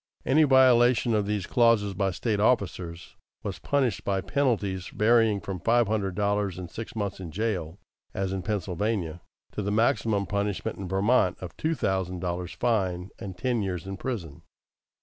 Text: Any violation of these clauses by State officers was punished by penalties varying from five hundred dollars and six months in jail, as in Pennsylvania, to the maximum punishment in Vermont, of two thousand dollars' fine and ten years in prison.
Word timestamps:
Any 0.25 0.45
violation 0.45 1.13
of 1.13 1.27
these 1.27 1.45
clauses 1.45 1.93
by 1.93 2.09
State 2.09 2.39
officers 2.39 3.15
was 3.43 3.59
punished 3.59 4.03
by 4.03 4.19
penalties 4.21 4.87
varying 4.87 5.39
from 5.39 5.59
five 5.59 5.87
hundred 5.87 6.15
dollars 6.15 6.57
and 6.57 6.71
six 6.71 6.95
months 6.95 7.19
in 7.19 7.29
jail, 7.29 7.77
as 8.11 8.33
in 8.33 8.41
Pennsylvania, 8.41 9.21
to 9.51 9.61
the 9.61 9.69
maximum 9.71 10.25
punishment 10.25 10.79
in 10.79 10.87
Vermont, 10.87 11.37
of 11.39 11.55
two 11.55 11.75
thousand 11.75 12.19
dollars' 12.19 12.53
fine 12.53 13.11
and 13.19 13.37
ten 13.37 13.61
years 13.61 13.85
in 13.85 13.95
prison. 13.95 14.41